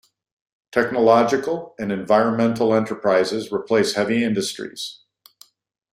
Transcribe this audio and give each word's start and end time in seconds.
Technological 0.71 1.75
and 1.77 1.91
environmental 1.91 2.73
enterprises 2.73 3.51
replace 3.53 3.93
heavy 3.93 4.23
industries. 4.23 5.01